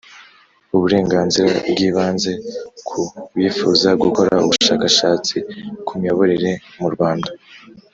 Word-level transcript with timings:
uburenganzira 0.75 1.49
bw 1.71 1.79
ibanze 1.89 2.31
ku 2.87 3.01
bifuza 3.37 3.89
gukora 4.03 4.33
ubushakashatsi 4.45 5.35
ku 5.87 5.91
miyoborere 5.99 6.51
mu 6.81 6.89
Rwanda 6.95 7.29